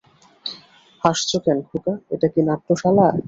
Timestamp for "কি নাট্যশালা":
2.33-3.05